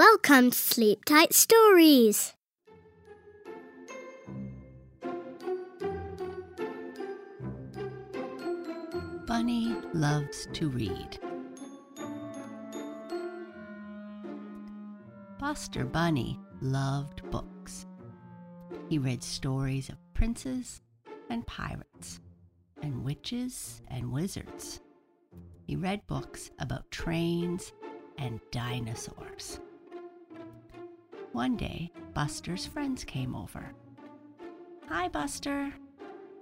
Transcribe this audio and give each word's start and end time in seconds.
Welcome 0.00 0.50
to 0.50 0.56
Sleep 0.56 1.04
Tight 1.04 1.34
Stories. 1.34 2.32
Bunny 9.26 9.76
loves 9.92 10.48
to 10.54 10.70
read. 10.70 11.18
Buster 15.38 15.84
Bunny 15.84 16.40
loved 16.62 17.30
books. 17.30 17.84
He 18.88 18.96
read 18.96 19.22
stories 19.22 19.90
of 19.90 19.96
princes 20.14 20.80
and 21.28 21.46
pirates, 21.46 22.20
and 22.80 23.04
witches 23.04 23.82
and 23.88 24.10
wizards. 24.10 24.80
He 25.66 25.76
read 25.76 26.06
books 26.06 26.50
about 26.58 26.90
trains 26.90 27.74
and 28.16 28.40
dinosaurs. 28.50 29.60
One 31.32 31.56
day, 31.56 31.92
Buster's 32.12 32.66
friends 32.66 33.04
came 33.04 33.36
over. 33.36 33.72
Hi, 34.88 35.08
Buster, 35.08 35.72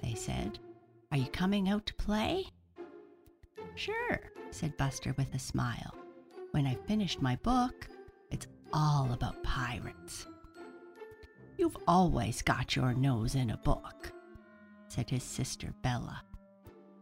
they 0.03 0.15
said. 0.15 0.59
Are 1.13 1.19
you 1.19 1.27
coming 1.27 1.69
out 1.69 1.85
to 1.87 1.95
play? 1.95 2.47
Sure, 3.75 4.21
said 4.51 4.77
Buster 4.79 5.15
with 5.19 5.35
a 5.35 5.39
smile. 5.39 5.95
When 6.53 6.67
I've 6.67 6.85
finished 6.87 7.21
my 7.21 7.37
book, 7.37 7.87
it's 8.31 8.47
all 8.73 9.13
about 9.13 9.43
pirates. 9.43 10.27
You've 11.59 11.77
always 11.87 12.41
got 12.41 12.75
your 12.75 12.95
nose 12.95 13.35
in 13.35 13.51
a 13.51 13.59
book, 13.59 14.11
said 14.89 15.11
his 15.11 15.23
sister 15.23 15.75
Bella. 15.83 16.23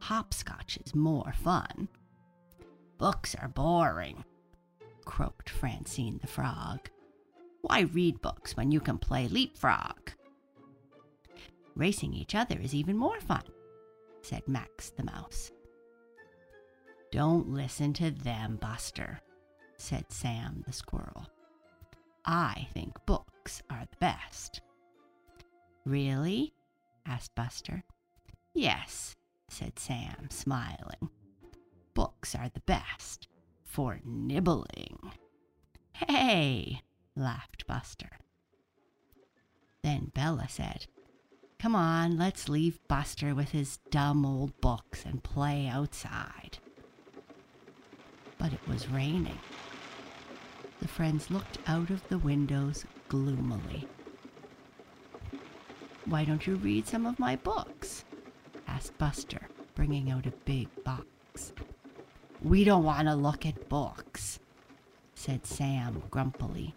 Hopscotch 0.01 0.79
is 0.85 0.95
more 0.95 1.33
fun. 1.33 1.89
Books 2.99 3.37
are 3.37 3.49
boring, 3.49 4.25
croaked 5.05 5.51
Francine 5.51 6.19
the 6.21 6.27
frog. 6.27 6.91
Why 7.63 7.81
read 7.81 8.23
books 8.23 8.57
when 8.57 8.71
you 8.71 8.81
can 8.81 8.99
play 8.99 9.29
leapfrog? 9.29 10.11
Racing 11.75 12.15
each 12.15 12.35
other 12.35 12.59
is 12.59 12.75
even 12.75 12.97
more 12.97 13.21
fun, 13.21 13.43
said 14.23 14.47
Max 14.47 14.91
the 14.91 15.05
mouse. 15.05 15.53
Don't 17.11 17.49
listen 17.49 17.93
to 17.95 18.11
them, 18.11 18.57
Buster, 18.57 19.21
said 19.77 20.07
Sam 20.11 20.65
the 20.67 20.73
squirrel. 20.73 21.27
I 22.25 22.69
think 22.73 22.95
books 23.07 23.63
are 23.71 23.87
the 23.91 23.97
best. 23.99 24.61
Really? 25.85 26.53
asked 27.07 27.35
Buster. 27.35 27.85
Yes, 28.55 29.15
said 29.49 29.79
Sam, 29.79 30.29
smiling. 30.31 31.11
Books 31.95 32.35
are 32.35 32.49
the 32.53 32.61
best 32.61 33.29
for 33.65 34.01
nibbling. 34.05 35.13
Hey, 35.93 36.83
laughed 37.17 37.67
Buster. 37.67 38.11
Then 39.83 40.11
Bella 40.15 40.47
said, 40.49 40.87
Come 41.59 41.75
on, 41.75 42.19
let's 42.19 42.49
leave 42.49 42.79
Buster 42.87 43.35
with 43.35 43.51
his 43.51 43.79
dumb 43.91 44.27
old 44.27 44.61
books 44.61 45.05
and 45.05 45.23
play 45.23 45.67
outside. 45.67 46.59
But 48.39 48.53
it 48.53 48.69
was 48.69 48.89
raining. 48.91 49.39
The 50.81 50.89
friends 50.89 51.31
looked 51.31 51.59
out 51.67 51.91
of 51.91 52.07
the 52.09 52.19
windows 52.19 52.85
gloomily. 53.09 53.89
Why 56.05 56.25
don't 56.25 56.47
you 56.47 56.57
read 56.57 56.87
some 56.87 57.07
of 57.07 57.19
my 57.19 57.37
books? 57.37 58.05
asked 58.69 58.97
Buster, 58.99 59.49
bringing 59.75 60.11
out 60.11 60.27
a 60.27 60.33
big 60.45 60.69
box. 60.85 61.53
We 62.43 62.65
don't 62.65 62.85
want 62.85 63.09
to 63.09 63.15
look 63.15 63.47
at 63.47 63.69
books, 63.69 64.39
said 65.15 65.47
Sam 65.47 66.03
grumpily. 66.11 66.75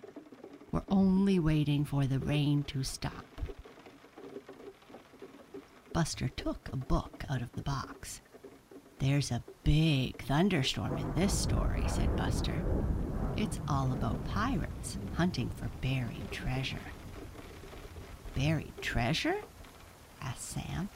We're 0.72 0.84
only 0.90 1.40
waiting 1.40 1.84
for 1.86 2.06
the 2.06 2.20
rain 2.20 2.64
to 2.66 2.84
stop. 2.84 3.26
Buster 5.94 6.30
took 6.30 6.70
a 6.72 6.78
book 6.78 7.24
out 7.30 7.42
of 7.42 7.52
the 7.54 7.62
box. 7.62 8.22
There's 9.00 9.32
a 9.32 9.44
big 9.64 10.22
thunderstorm 10.24 10.98
in 10.98 11.14
this 11.16 11.34
story, 11.34 11.84
said 11.88 12.16
Buster. 12.16 12.64
It's 13.38 13.60
all 13.68 13.92
about 13.94 14.24
pirates 14.26 14.98
hunting 15.16 15.50
for 15.56 15.70
buried 15.82 16.30
treasure. 16.32 16.78
Buried 18.36 18.74
treasure? 18.82 19.38
asked 20.22 20.50
Sam. 20.50 20.90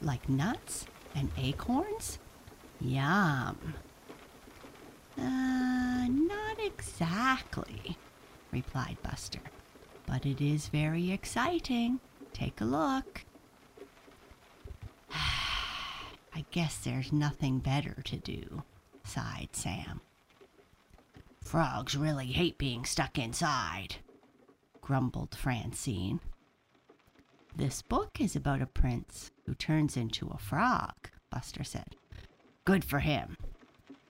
Like 0.00 0.28
nuts 0.28 0.86
and 1.14 1.30
acorns? 1.38 2.18
Yum. 2.80 3.74
Uh, 5.18 6.06
not 6.08 6.58
exactly, 6.58 7.96
replied 8.54 8.96
Buster. 9.02 9.40
But 10.06 10.24
it 10.24 10.40
is 10.40 10.68
very 10.68 11.10
exciting. 11.10 11.98
Take 12.32 12.60
a 12.60 12.64
look. 12.64 13.24
I 15.12 16.44
guess 16.52 16.76
there's 16.76 17.12
nothing 17.12 17.58
better 17.58 17.96
to 18.04 18.16
do, 18.16 18.62
sighed 19.02 19.48
Sam. 19.52 20.00
Frogs 21.42 21.96
really 21.96 22.26
hate 22.26 22.56
being 22.56 22.84
stuck 22.84 23.18
inside, 23.18 23.96
grumbled 24.80 25.34
Francine. 25.34 26.20
This 27.56 27.82
book 27.82 28.20
is 28.20 28.36
about 28.36 28.62
a 28.62 28.66
prince 28.66 29.32
who 29.46 29.54
turns 29.54 29.96
into 29.96 30.28
a 30.28 30.38
frog, 30.38 30.94
Buster 31.30 31.64
said. 31.64 31.96
Good 32.64 32.84
for 32.84 33.00
him, 33.00 33.36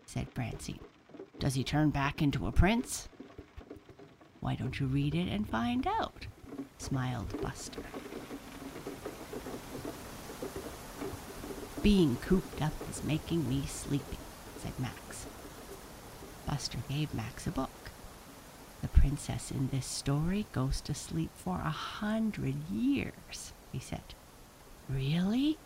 said 0.06 0.28
Francine. 0.34 0.80
Does 1.38 1.54
he 1.54 1.64
turn 1.64 1.90
back 1.90 2.22
into 2.22 2.46
a 2.46 2.52
prince? 2.52 3.08
Why 4.44 4.56
don't 4.56 4.78
you 4.78 4.84
read 4.84 5.14
it 5.14 5.26
and 5.28 5.48
find 5.48 5.86
out? 5.86 6.26
smiled 6.76 7.40
Buster. 7.40 7.80
Being 11.82 12.16
cooped 12.16 12.60
up 12.60 12.74
is 12.90 13.02
making 13.02 13.48
me 13.48 13.64
sleepy, 13.64 14.18
said 14.62 14.78
Max. 14.78 15.24
Buster 16.46 16.76
gave 16.90 17.14
Max 17.14 17.46
a 17.46 17.52
book. 17.52 17.70
The 18.82 18.88
princess 18.88 19.50
in 19.50 19.68
this 19.68 19.86
story 19.86 20.44
goes 20.52 20.82
to 20.82 20.92
sleep 20.92 21.30
for 21.34 21.60
a 21.60 21.70
hundred 21.70 22.56
years, 22.70 23.54
he 23.72 23.78
said. 23.78 24.12
Really? 24.90 25.56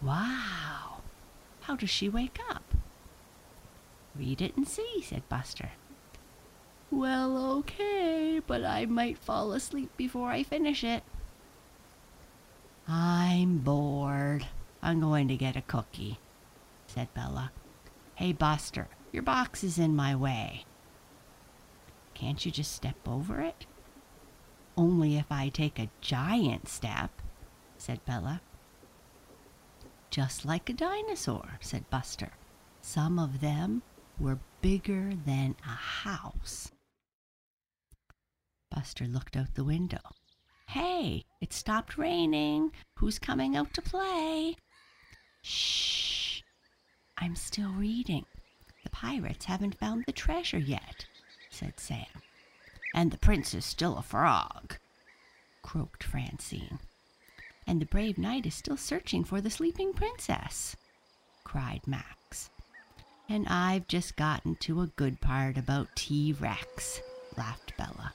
Wow. 0.00 1.02
How 1.60 1.76
does 1.76 1.90
she 1.90 2.08
wake 2.08 2.38
up? 2.48 2.64
Read 4.16 4.40
it 4.40 4.56
and 4.56 4.66
see, 4.66 5.02
said 5.02 5.28
Buster. 5.28 5.72
Well, 6.96 7.58
okay, 7.58 8.40
but 8.46 8.64
I 8.64 8.86
might 8.86 9.18
fall 9.18 9.52
asleep 9.52 9.90
before 9.96 10.30
I 10.30 10.44
finish 10.44 10.84
it. 10.84 11.02
I'm 12.86 13.58
bored. 13.58 14.46
I'm 14.80 15.00
going 15.00 15.26
to 15.28 15.36
get 15.36 15.56
a 15.56 15.62
cookie, 15.62 16.18
said 16.86 17.12
Bella. 17.12 17.50
Hey, 18.14 18.32
Buster, 18.32 18.86
your 19.10 19.24
box 19.24 19.64
is 19.64 19.76
in 19.76 19.96
my 19.96 20.14
way. 20.14 20.66
Can't 22.14 22.46
you 22.46 22.52
just 22.52 22.72
step 22.72 22.96
over 23.08 23.40
it? 23.40 23.66
Only 24.76 25.16
if 25.16 25.32
I 25.32 25.48
take 25.48 25.80
a 25.80 25.90
giant 26.00 26.68
step, 26.68 27.10
said 27.76 28.04
Bella. 28.04 28.40
Just 30.10 30.44
like 30.44 30.70
a 30.70 30.72
dinosaur, 30.72 31.58
said 31.60 31.90
Buster. 31.90 32.30
Some 32.80 33.18
of 33.18 33.40
them 33.40 33.82
were 34.20 34.38
bigger 34.60 35.12
than 35.26 35.56
a 35.66 35.70
house. 35.70 36.70
Buster 38.70 39.06
looked 39.06 39.36
out 39.36 39.54
the 39.54 39.64
window. 39.64 40.00
Hey, 40.68 41.24
it 41.40 41.52
stopped 41.52 41.98
raining. 41.98 42.72
Who's 42.96 43.18
coming 43.18 43.56
out 43.56 43.72
to 43.74 43.82
play? 43.82 44.56
Shh. 45.42 46.40
I'm 47.18 47.36
still 47.36 47.70
reading. 47.70 48.26
The 48.82 48.90
pirates 48.90 49.44
haven't 49.44 49.78
found 49.78 50.04
the 50.06 50.12
treasure 50.12 50.58
yet, 50.58 51.06
said 51.50 51.78
Sam. 51.78 52.06
And 52.94 53.10
the 53.10 53.18
prince 53.18 53.54
is 53.54 53.64
still 53.64 53.96
a 53.96 54.02
frog, 54.02 54.76
croaked 55.62 56.02
Francine. 56.04 56.78
And 57.66 57.80
the 57.80 57.86
brave 57.86 58.18
knight 58.18 58.46
is 58.46 58.54
still 58.54 58.76
searching 58.76 59.24
for 59.24 59.40
the 59.40 59.50
sleeping 59.50 59.92
princess, 59.92 60.76
cried 61.44 61.80
Max. 61.86 62.50
And 63.28 63.46
I've 63.48 63.88
just 63.88 64.16
gotten 64.16 64.56
to 64.56 64.80
a 64.80 64.86
good 64.88 65.20
part 65.20 65.56
about 65.56 65.94
T 65.96 66.34
Rex, 66.38 67.00
laughed 67.36 67.76
Bella. 67.78 68.12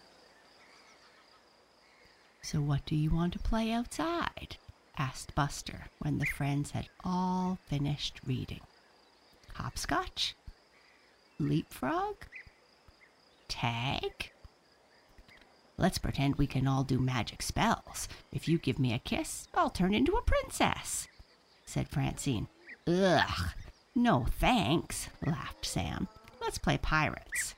So, 2.52 2.62
what 2.62 2.84
do 2.88 2.96
you 2.96 3.12
want 3.12 3.34
to 3.34 3.40
play 3.40 3.72
outside? 3.72 4.58
asked 4.98 5.36
Buster 5.36 5.86
when 6.00 6.18
the 6.18 6.26
friends 6.26 6.72
had 6.72 6.90
all 7.04 7.60
finished 7.68 8.20
reading. 8.26 8.62
Hopscotch? 9.54 10.34
Leapfrog? 11.38 12.16
Tag? 13.50 14.32
Let's 15.78 16.00
pretend 16.00 16.38
we 16.38 16.48
can 16.48 16.66
all 16.66 16.84
do 16.84 16.98
magic 16.98 17.44
spells. 17.44 18.08
If 18.32 18.48
you 18.48 18.58
give 18.58 18.80
me 18.80 18.96
a 18.96 18.98
kiss, 18.98 19.48
I'll 19.54 19.70
turn 19.70 19.94
into 19.94 20.14
a 20.14 20.24
princess, 20.24 21.08
said 21.68 21.88
Francine. 21.88 22.48
Ugh, 22.88 23.52
no 23.94 24.26
thanks, 24.40 25.08
laughed 25.24 25.68
Sam. 25.68 26.08
Let's 26.42 26.58
play 26.58 26.80
pirates. 26.80 27.54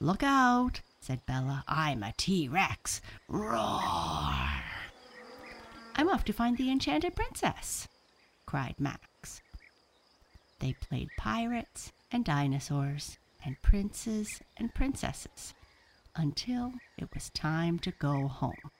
Look 0.00 0.24
out, 0.24 0.80
said 1.02 1.26
Bella. 1.26 1.64
I'm 1.66 2.04
a 2.04 2.14
T 2.16 2.48
Rex. 2.48 3.00
Roar! 3.28 4.38
I'm 5.96 6.08
off 6.08 6.24
to 6.26 6.32
find 6.32 6.56
the 6.56 6.70
enchanted 6.70 7.16
princess, 7.16 7.88
cried 8.46 8.76
Max. 8.78 9.42
They 10.60 10.74
played 10.74 11.08
pirates 11.18 11.92
and 12.12 12.24
dinosaurs 12.24 13.18
and 13.44 13.60
princes 13.62 14.40
and 14.56 14.72
princesses 14.72 15.54
until 16.14 16.72
it 16.96 17.12
was 17.12 17.30
time 17.30 17.80
to 17.80 17.90
go 17.90 18.28
home. 18.28 18.70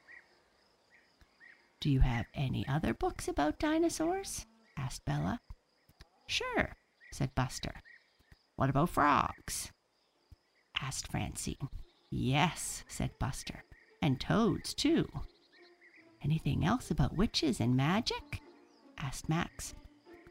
Do 1.80 1.90
you 1.90 2.00
have 2.00 2.26
any 2.34 2.64
other 2.68 2.94
books 2.94 3.26
about 3.26 3.58
dinosaurs? 3.58 4.46
asked 4.78 5.04
Bella. 5.04 5.40
Sure, 6.28 6.76
said 7.10 7.34
Buster. 7.34 7.82
What 8.54 8.70
about 8.70 8.90
frogs? 8.90 9.72
asked 10.80 11.10
Francine. 11.10 11.68
Yes, 12.14 12.84
said 12.88 13.18
Buster, 13.18 13.64
and 14.02 14.20
toads 14.20 14.74
too. 14.74 15.08
Anything 16.22 16.62
else 16.62 16.90
about 16.90 17.16
witches 17.16 17.58
and 17.58 17.74
magic? 17.74 18.42
asked 18.98 19.30
Max. 19.30 19.74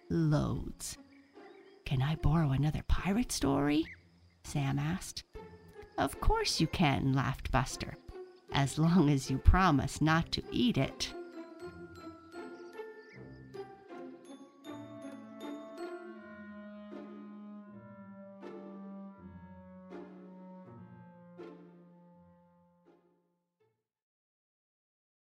Loads. 0.08 1.00
Can 1.84 2.04
I 2.04 2.18
borrow 2.18 2.52
another 2.52 2.84
pirate 2.88 3.32
story? 3.32 3.88
Sam 4.44 4.78
asked. 4.78 5.24
Of 5.98 6.22
course 6.22 6.62
you 6.62 6.68
can, 6.68 7.14
laughed 7.14 7.52
Buster, 7.52 7.96
as 8.54 8.78
long 8.78 9.10
as 9.10 9.32
you 9.32 9.40
promise 9.40 10.02
not 10.02 10.32
to 10.34 10.44
eat 10.52 10.78
it. 10.78 11.12